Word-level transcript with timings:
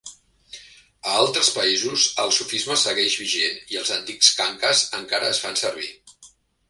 A 1.09 1.17
altres 1.23 1.51
països, 1.57 2.05
el 2.23 2.33
sufisme 2.37 2.77
segueix 2.85 3.17
vigent 3.25 3.61
i 3.75 3.79
els 3.83 3.93
antics 3.99 4.33
khanqahs 4.41 4.83
encara 5.01 5.29
es 5.35 5.43
fan 5.45 5.61
servir. 5.67 5.93